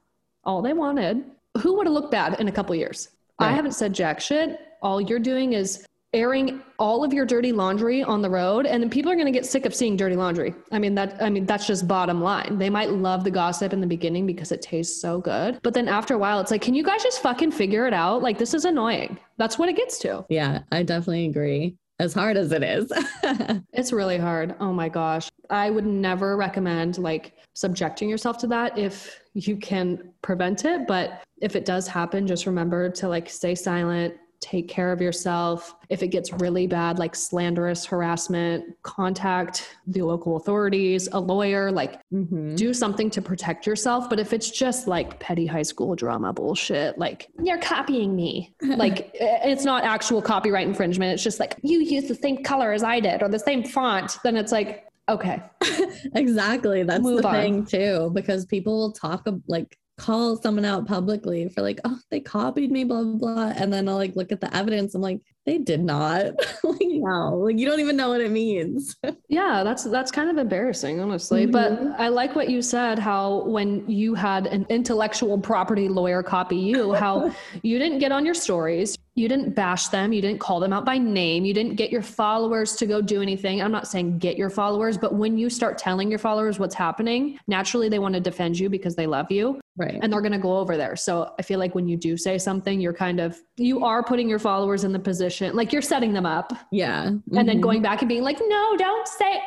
[0.43, 1.23] all they wanted
[1.60, 3.47] who would have looked bad in a couple years right.
[3.47, 8.04] i haven't said jack shit all you're doing is airing all of your dirty laundry
[8.04, 10.54] on the road and then people are going to get sick of seeing dirty laundry.
[10.71, 12.58] I mean that i mean that's just bottom line.
[12.58, 15.88] They might love the gossip in the beginning because it tastes so good but then
[15.88, 18.21] after a while it's like can you guys just fucking figure it out?
[18.21, 19.17] Like this is annoying.
[19.38, 20.26] That's what it gets to.
[20.30, 21.76] Yeah i definitely agree.
[21.99, 22.91] As hard as it is.
[23.73, 24.56] It's really hard.
[24.60, 25.30] Oh my gosh.
[25.49, 31.23] I would never recommend like subjecting yourself to that if you can prevent it but
[31.41, 35.73] if it does happen just remember to like stay silent take care of yourself.
[35.89, 42.01] If it gets really bad, like slanderous harassment, contact the local authorities, a lawyer, like
[42.13, 42.56] mm-hmm.
[42.56, 44.10] do something to protect yourself.
[44.10, 49.12] But if it's just like petty high school drama bullshit, like you're copying me, like
[49.13, 51.13] it's not actual copyright infringement.
[51.13, 54.17] It's just like you use the same color as I did or the same font,
[54.25, 55.41] then it's like, okay.
[56.15, 56.84] exactly.
[56.84, 57.34] That's Move the on.
[57.34, 62.19] thing too, because people will talk like call someone out publicly for like, oh, they
[62.19, 63.53] copied me, blah, blah, blah.
[63.56, 64.95] And then I'll like look at the evidence.
[64.95, 66.23] I'm like, they did not.
[66.63, 68.95] like, no, like you don't even know what it means.
[69.27, 71.45] yeah, that's that's kind of embarrassing, honestly.
[71.45, 71.51] Mm-hmm.
[71.51, 76.56] But I like what you said, how when you had an intellectual property lawyer copy
[76.56, 80.60] you, how you didn't get on your stories, you didn't bash them, you didn't call
[80.60, 83.62] them out by name, you didn't get your followers to go do anything.
[83.62, 87.38] I'm not saying get your followers, but when you start telling your followers what's happening,
[87.47, 89.60] naturally they want to defend you because they love you.
[89.75, 89.97] Right.
[90.01, 90.95] And they're going to go over there.
[90.95, 94.29] So I feel like when you do say something, you're kind of, you are putting
[94.29, 96.53] your followers in the position, like you're setting them up.
[96.71, 97.05] Yeah.
[97.05, 97.38] Mm-hmm.
[97.38, 97.63] And then mm-hmm.
[97.63, 99.41] going back and being like, no, don't say.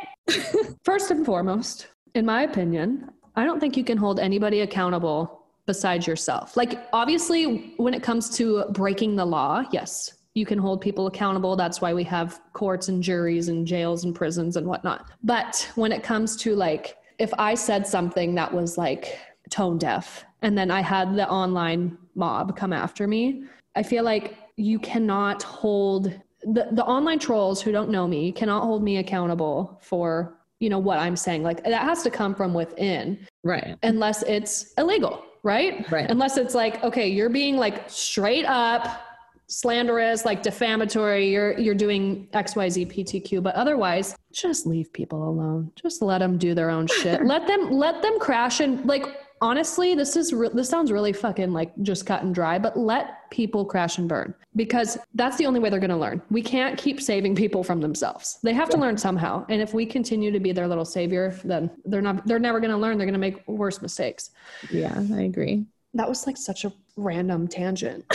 [0.85, 6.07] First and foremost, in my opinion, I don't think you can hold anybody accountable besides
[6.07, 6.57] yourself.
[6.57, 11.57] Like, obviously, when it comes to breaking the law, yes, you can hold people accountable.
[11.57, 15.11] That's why we have courts and juries and jails and prisons and whatnot.
[15.23, 19.19] But when it comes to like, if I said something that was like,
[19.51, 20.25] tone deaf.
[20.43, 23.45] And then I had the online mob come after me.
[23.75, 28.63] I feel like you cannot hold the, the online trolls who don't know me cannot
[28.63, 31.43] hold me accountable for you know what i'm saying.
[31.43, 33.27] Like that has to come from within.
[33.45, 33.77] Right.
[33.83, 35.91] Unless it's illegal right?
[35.93, 36.11] Right.
[36.11, 39.03] Unless it's like okay you're being like straight up
[39.49, 45.73] slanderous like defamatory you're you're doing xyz ptq but otherwise just leave people alone.
[45.75, 47.25] Just let them do their own shit.
[47.25, 49.07] Let them let them crash and like
[49.41, 53.31] honestly, this is re- this sounds really fucking like just cut and dry, but let
[53.31, 56.23] people crash and burn because that's the only way they're going to learn.
[56.31, 58.39] We can't keep saving people from themselves.
[58.43, 59.45] They have to learn somehow.
[59.49, 62.73] And if we continue to be their little savior, then they're not they're never going
[62.73, 62.99] to learn.
[62.99, 64.31] They're going to make worse mistakes.
[64.71, 65.65] Yeah, I agree.
[65.95, 68.05] That was like such a random tangent.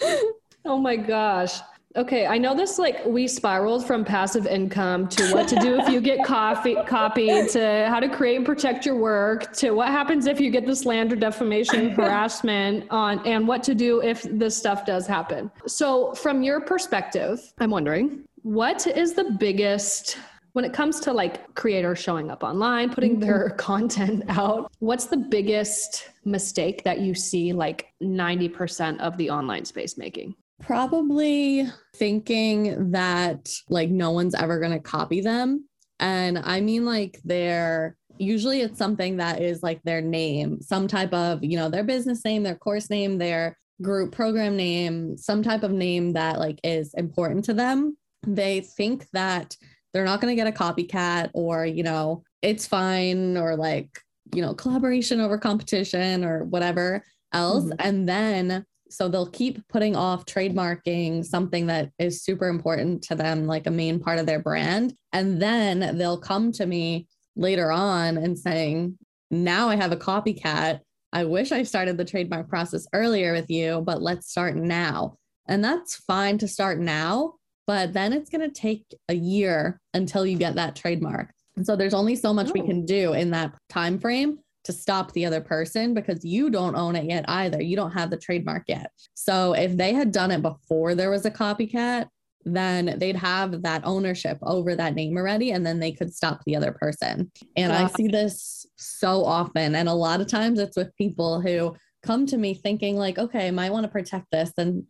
[0.64, 1.60] oh my gosh.
[1.96, 5.88] Okay, I know this like we spiraled from passive income to what to do if
[5.88, 10.26] you get coffee copied to how to create and protect your work to what happens
[10.26, 14.86] if you get the slander, defamation, harassment on and what to do if this stuff
[14.86, 15.50] does happen.
[15.66, 20.16] So, from your perspective, I'm wondering, what is the biggest
[20.52, 23.20] when it comes to like creators showing up online, putting mm-hmm.
[23.20, 29.64] their content out, what's the biggest mistake that you see like 90% of the online
[29.64, 30.36] space making?
[30.60, 35.66] Probably thinking that like no one's ever going to copy them.
[35.98, 41.12] And I mean, like, they're usually it's something that is like their name, some type
[41.12, 45.62] of, you know, their business name, their course name, their group program name, some type
[45.62, 47.96] of name that like is important to them.
[48.26, 49.56] They think that
[49.92, 53.88] they're not going to get a copycat or, you know, it's fine or like,
[54.34, 57.64] you know, collaboration over competition or whatever else.
[57.64, 57.86] Mm-hmm.
[57.86, 63.46] And then so they'll keep putting off trademarking something that is super important to them,
[63.46, 64.94] like a main part of their brand.
[65.12, 68.98] And then they'll come to me later on and saying,
[69.30, 70.80] now I have a copycat.
[71.12, 75.16] I wish I started the trademark process earlier with you, but let's start now.
[75.46, 77.34] And that's fine to start now,
[77.66, 81.32] but then it's going to take a year until you get that trademark.
[81.56, 82.52] And so there's only so much oh.
[82.52, 86.76] we can do in that time frame to stop the other person because you don't
[86.76, 87.62] own it yet either.
[87.62, 88.90] You don't have the trademark yet.
[89.14, 92.08] So if they had done it before there was a copycat,
[92.44, 96.56] then they'd have that ownership over that name already and then they could stop the
[96.56, 97.30] other person.
[97.56, 99.74] And I see this so often.
[99.74, 103.48] And a lot of times it's with people who come to me thinking, like, okay,
[103.48, 104.84] I might want to protect this and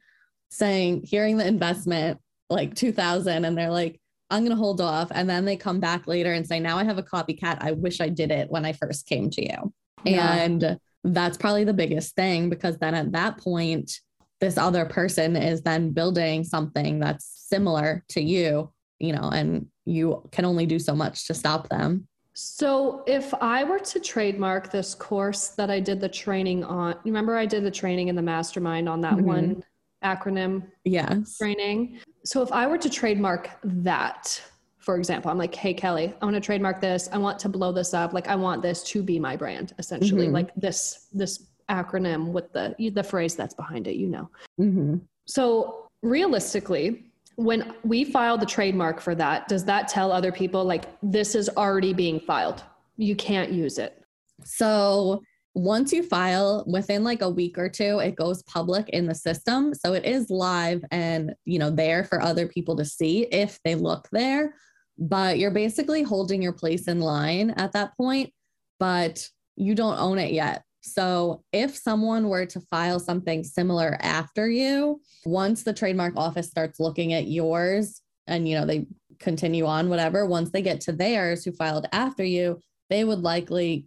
[0.51, 4.00] saying, hearing the investment like 2000, and they're like,
[4.31, 5.11] I'm going to hold off.
[5.13, 7.59] And then they come back later and say, now I have a copycat.
[7.61, 9.73] I wish I did it when I first came to you.
[10.05, 10.35] Yeah.
[10.35, 13.93] And that's probably the biggest thing because then at that point,
[14.41, 20.27] this other person is then building something that's similar to you, you know, and you
[20.33, 22.07] can only do so much to stop them.
[22.33, 27.37] So, if I were to trademark this course that I did the training on, remember
[27.37, 29.27] I did the training in the mastermind on that mm-hmm.
[29.27, 29.63] one
[30.05, 31.37] acronym yes.
[31.39, 31.99] training.
[32.25, 34.43] So if I were to trademark that,
[34.79, 37.09] for example, I'm like, hey, Kelli, I want to trademark this.
[37.13, 38.13] I want to blow this up.
[38.13, 40.25] Like, I want this to be my brand, essentially.
[40.25, 40.35] Mm-hmm.
[40.35, 44.29] Like this, this acronym with the the phrase that's behind it, you know.
[44.61, 44.97] Mm-hmm.
[45.27, 50.85] So realistically, when we file the trademark for that, does that tell other people like
[51.03, 52.63] this is already being filed?
[52.97, 54.03] You can't use it.
[54.45, 55.23] So
[55.55, 59.75] once you file within like a week or two it goes public in the system.
[59.75, 63.75] So it is live and you know there for other people to see if they
[63.75, 64.55] look there.
[64.99, 68.33] But you're basically holding your place in line at that point
[68.81, 70.65] but you don't own it yet.
[70.81, 76.81] So if someone were to file something similar after you once the trademark office starts
[76.81, 78.87] looking at yours and you know they
[79.19, 82.59] continue on whatever once they get to theirs who filed after you
[82.89, 83.85] they would likely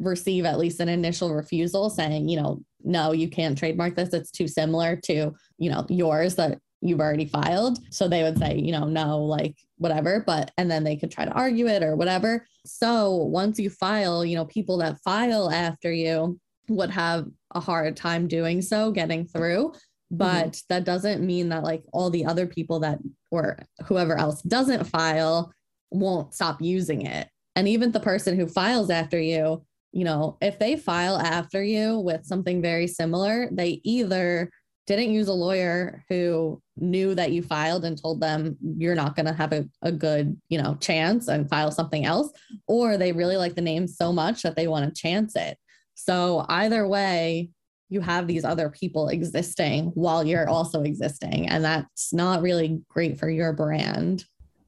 [0.00, 4.12] receive at least an initial refusal saying, you know, no, you can't trademark this.
[4.12, 7.78] It's too similar to, you know, yours that you've already filed.
[7.90, 11.24] So they would say, you know, no, like whatever, but and then they could try
[11.24, 12.46] to argue it or whatever.
[12.64, 17.96] So once you file, you know, people that file after you would have a hard
[17.96, 19.74] time doing so, getting through.
[20.10, 20.64] But mm-hmm.
[20.70, 22.98] that doesn't mean that like all the other people that
[23.30, 25.52] or whoever else doesn't file
[25.90, 27.28] won't stop using it.
[27.56, 31.98] And even the person who files after you, you know, if they file after you
[31.98, 34.50] with something very similar, they either
[34.86, 39.26] didn't use a lawyer who knew that you filed and told them you're not going
[39.26, 42.32] to have a, a good, you know, chance and file something else,
[42.66, 45.58] or they really like the name so much that they want to chance it.
[45.94, 47.50] So either way,
[47.88, 51.48] you have these other people existing while you're also existing.
[51.48, 54.24] And that's not really great for your brand.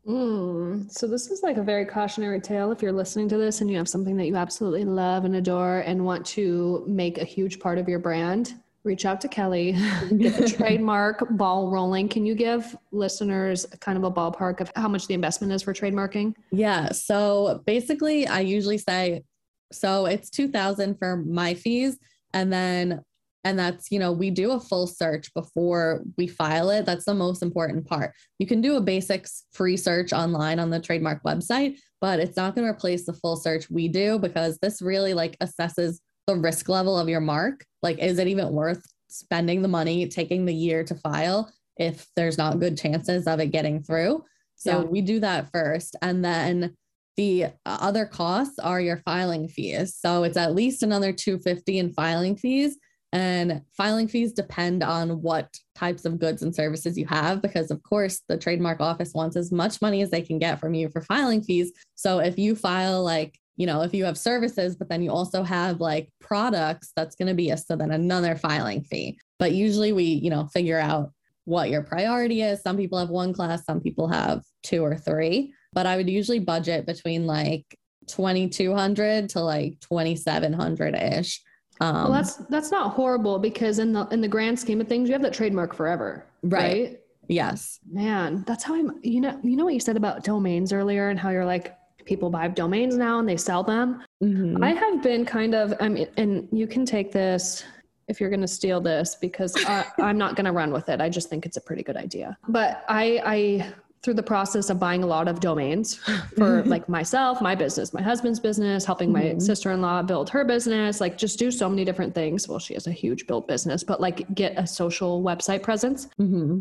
[0.06, 3.70] Mm, so this is like a very cautionary tale if you're listening to this and
[3.70, 7.60] you have something that you absolutely love and adore and want to make a huge
[7.60, 9.74] part of your brand reach out to Kelli.
[10.18, 12.08] Get the trademark ball rolling.
[12.08, 15.72] Can you give listeners kind of a ballpark of how much the investment is for
[15.72, 16.34] trademarking?
[16.50, 19.22] Yeah so basically i usually say
[19.70, 21.98] so it's 2000 for my fees
[22.34, 23.02] and then
[23.44, 26.86] and that's you know we do a full search before we file it.
[26.86, 28.12] That's the most important part.
[28.38, 32.54] You can do a basics free search online on the trademark website but it's not
[32.54, 36.68] going to replace the full search we do because this really like assesses the risk
[36.68, 37.64] level of your mark.
[37.80, 42.36] Like is it even worth spending the money taking the year to file if there's
[42.36, 44.24] not good chances of it getting through?
[44.56, 44.84] So yeah.
[44.84, 45.94] we do that first.
[46.02, 46.74] And then
[47.16, 49.94] the other costs are your filing fees.
[49.96, 52.76] So it's at least another 250 in filing fees
[53.12, 57.82] and filing fees depend on what types of goods and services you have, because of
[57.82, 61.02] course, the trademark office wants as much money as they can get from you for
[61.02, 61.72] filing fees.
[61.94, 65.42] So if you file like, you know, if you have services, but then you also
[65.42, 69.18] have like products, that's going to be a so then another filing fee.
[69.38, 71.12] But usually we, you know, figure out
[71.44, 72.62] what your priority is.
[72.62, 75.52] Some people have one class, some people have two or three.
[75.74, 81.42] But I would usually budget between like 2200 to like 2700 ish
[81.82, 85.08] um, well, that's that's not horrible because in the in the grand scheme of things,
[85.08, 86.60] you have that trademark forever, right?
[86.60, 87.00] right?
[87.28, 87.80] Yes.
[87.90, 89.00] Man, that's how I'm.
[89.02, 92.30] You know, you know what you said about domains earlier, and how you're like people
[92.30, 94.02] buy domains now and they sell them.
[94.22, 94.62] Mm-hmm.
[94.62, 95.74] I have been kind of.
[95.80, 97.64] I mean, and you can take this
[98.06, 101.00] if you're going to steal this because I, I'm not going to run with it.
[101.00, 102.36] I just think it's a pretty good idea.
[102.46, 103.72] But I I
[104.02, 105.94] through the process of buying a lot of domains
[106.36, 109.38] for like myself, my business, my husband's business, helping my mm-hmm.
[109.38, 112.48] sister-in-law build her business, like just do so many different things.
[112.48, 116.08] Well, she has a huge built business, but like get a social website presence.
[116.20, 116.60] Mm-hmm.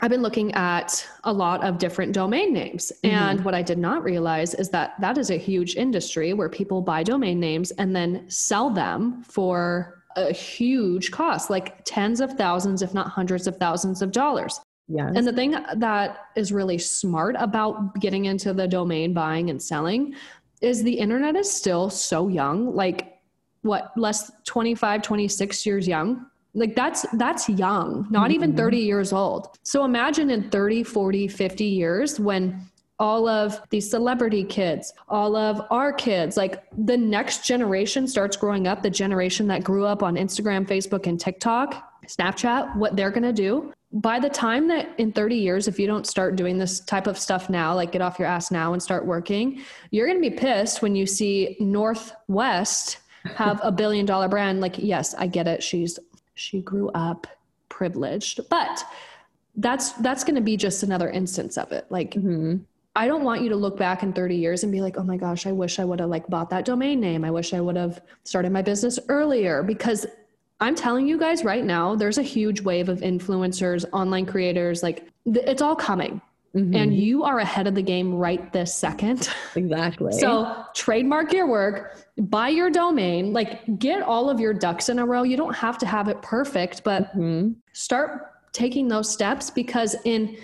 [0.00, 2.92] I've been looking at a lot of different domain names.
[3.02, 3.16] Mm-hmm.
[3.16, 6.80] And what I did not realize is that that is a huge industry where people
[6.80, 12.82] buy domain names and then sell them for a huge cost, like tens of thousands,
[12.82, 14.60] if not hundreds of thousands of dollars.
[14.88, 15.12] Yes.
[15.16, 20.14] And the thing that is really smart about getting into the domain buying and selling
[20.62, 23.20] is the internet is still so young, like
[23.62, 26.26] what, less 25, 26 years young.
[26.54, 28.32] Like that's that's young, not mm-hmm.
[28.32, 29.58] even 30 years old.
[29.62, 32.66] So imagine in 30, 40, 50 years when
[32.98, 38.66] all of these celebrity kids, all of our kids, like the next generation starts growing
[38.66, 43.22] up, the generation that grew up on Instagram, Facebook, and TikTok, Snapchat, what they're going
[43.22, 46.80] to do by the time that in 30 years, if you don't start doing this
[46.80, 50.22] type of stuff now, like get off your ass now and start working, you're going
[50.22, 52.98] to be pissed when you see North West
[53.34, 54.60] have a billion dollar brand.
[54.60, 55.62] Like, yes, I get it.
[55.62, 55.98] She's,
[56.34, 57.26] she grew up
[57.70, 58.84] privileged, but
[59.56, 61.86] that's, that's going to be just another instance of it.
[61.88, 62.58] Like, mm-hmm.
[62.94, 65.16] I don't want you to look back in 30 years and be like, oh my
[65.16, 67.24] gosh, I wish I would have like bought that domain name.
[67.24, 70.04] I wish I would have started my business earlier because
[70.60, 75.08] I'm telling you guys right now, there's a huge wave of influencers, online creators, like
[75.24, 76.20] th- it's all coming.
[76.54, 76.74] Mm-hmm.
[76.74, 79.28] And you are ahead of the game right this second.
[79.54, 80.12] Exactly.
[80.12, 85.06] so trademark your work, buy your domain, like get all of your ducks in a
[85.06, 85.24] row.
[85.24, 87.52] You don't have to have it perfect, but mm-hmm.
[87.74, 90.36] start taking those steps because in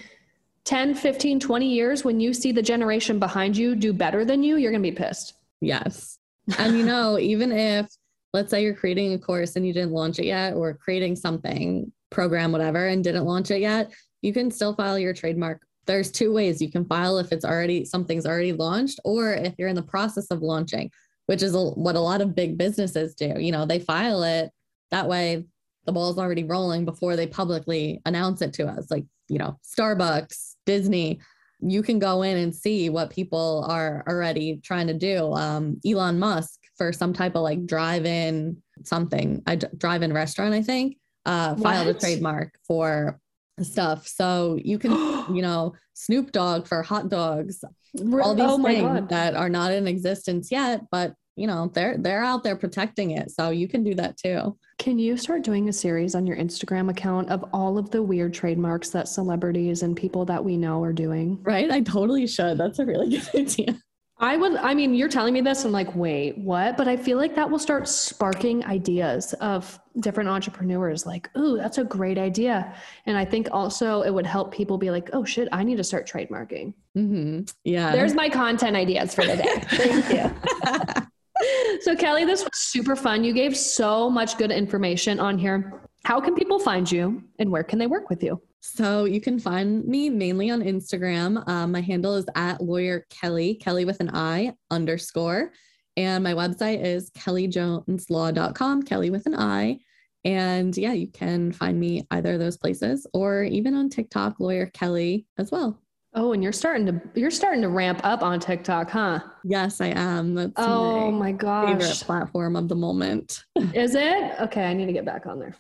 [0.65, 4.57] 10, 15, 20 years, when you see the generation behind you do better than you,
[4.57, 5.35] you're going to be pissed.
[5.61, 6.19] Yes.
[6.59, 7.89] And you know, even if
[8.35, 11.91] let's say you're creating a course and you didn't launch it yet, or creating something,
[12.11, 15.63] program, whatever, and didn't launch it yet, you can still file your trademark.
[15.87, 19.69] There's two ways you can file if it's already something's already launched, or if you're
[19.69, 20.91] in the process of launching,
[21.27, 23.35] which is what a lot of big businesses do.
[23.39, 24.51] You know, they file it
[24.91, 25.45] that way
[25.87, 28.91] the ball's already rolling before they publicly announce it to us.
[28.91, 31.21] Like, you know, Starbucks, Disney,
[31.61, 35.33] you can go in and see what people are already trying to do.
[35.33, 40.63] Um, Elon Musk for some type of like drive-in something, a d- drive-in restaurant, I
[40.63, 40.97] think,
[41.27, 43.21] uh, filed a trademark for
[43.63, 44.07] stuff.
[44.07, 44.93] So you can,
[45.35, 49.87] you know, Snoop Dogg for hot dogs, all these oh things that are not in
[49.87, 53.31] existence yet, but you know, they're they're out there protecting it.
[53.31, 54.57] So you can do that too.
[54.79, 58.35] Can you start doing a series on your Instagram account of all of the weird
[58.35, 61.39] trademarks that celebrities and people that we know are doing?
[61.43, 61.71] Right?
[61.71, 62.59] I totally should.
[62.59, 63.79] That's a really good idea.
[64.19, 66.77] I would, I mean, you're telling me this, I'm like, wait, what?
[66.77, 71.79] But I feel like that will start sparking ideas of different entrepreneurs, like, ooh, that's
[71.79, 72.75] a great idea.
[73.07, 75.85] And I think also it would help people be like, oh shit, I need to
[75.85, 76.75] start trademarking.
[76.97, 77.43] Mm-hmm.
[77.65, 77.91] Yeah.
[77.91, 79.63] There's my content ideas for the day.
[79.69, 81.81] Thank you.
[81.83, 83.25] so, Kelli, this was super fun.
[83.25, 85.84] You gave so much good information on here.
[86.05, 88.41] How can people find you and where can they work with you?
[88.61, 91.47] So you can find me mainly on Instagram.
[91.49, 95.53] Um, my handle is at lawyer Kelli, Kelli with an I underscore.
[95.97, 99.79] And my website is kellijoneslaw.com, Kelli with an I.
[100.25, 104.67] And yeah, you can find me either of those places or even on TikTok, lawyer
[104.67, 105.79] Kelli as well.
[106.15, 109.19] Oh, and you're starting to you're starting to ramp up on TikTok, huh?
[109.43, 110.35] Yes, I am.
[110.35, 112.03] That's Oh my my favorite gosh.
[112.05, 113.43] platform of the moment.
[113.75, 114.41] Is it?
[114.41, 115.55] Okay, I need to get back on there.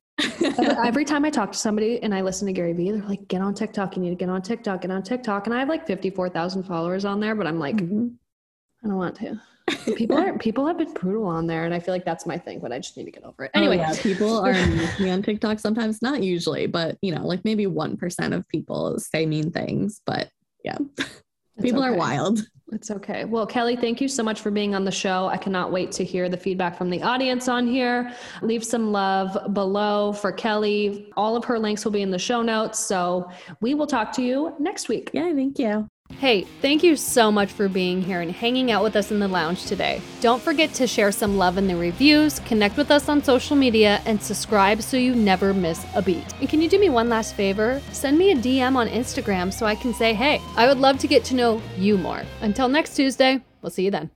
[0.84, 3.40] Every time I talk to somebody and I listen to Gary Vee, they're like, get
[3.40, 3.96] on TikTok.
[3.96, 5.46] You need to get on TikTok, get on TikTok.
[5.46, 8.14] And I have like 54,000 followers on there, but I'm like, Mhm.
[8.84, 9.40] I don't want to.
[9.96, 12.60] People are people have been brutal on there, and I feel like that's my thing,
[12.60, 13.50] but I just need to get over it.
[13.54, 17.26] Oh, Anyway, yeah, people are mean me on TikTok sometimes, not usually, but you know,
[17.26, 20.28] like maybe 1% of people say mean things, but
[20.64, 20.76] yeah,
[21.56, 22.46] it's people are wild.
[22.72, 23.24] It's okay.
[23.24, 25.26] Well, Kelli, thank you so much for being on the show.
[25.26, 28.12] I cannot wait to hear the feedback from the audience on here.
[28.42, 31.10] Leave some love below for Kelli.
[31.16, 32.78] All of her links will be in the show notes.
[32.80, 33.30] So
[33.60, 35.10] we will talk to you next week.
[35.12, 35.88] Yeah, thank you.
[36.18, 39.28] Hey, thank you so much for being here and hanging out with us in the
[39.28, 40.00] lounge today.
[40.20, 44.00] Don't forget to share some love in the reviews, connect with us on social media,
[44.06, 46.32] and subscribe so you never miss a beat.
[46.40, 47.82] And can you do me one last favor?
[47.92, 51.08] Send me a DM on Instagram so I can say, hey, I would love to
[51.08, 52.22] get to know you more.
[52.40, 54.10] Until next Tuesday, we'll see you then.